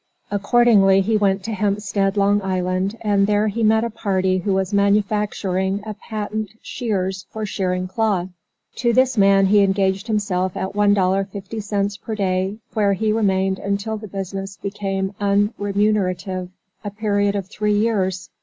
[0.31, 4.73] Accordingly he went to Hempstead, Long Island, and there he met a party who was
[4.73, 8.29] manufacturing a patent shears for shearing cloth.
[8.77, 14.07] To this man he engaged himself at $1.50 per day, where he remained until the
[14.07, 16.49] business became unremunerative,
[16.83, 18.31] a period of three years.